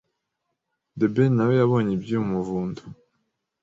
[0.99, 2.81] The Ben nawe yabonye iby’uyu muvundo